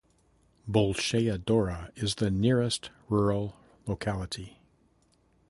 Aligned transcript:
Bolshaya 0.67 1.37
Dora 1.37 1.91
is 1.95 2.15
the 2.15 2.31
nearest 2.31 2.89
rural 3.07 3.55
locality. 3.85 4.57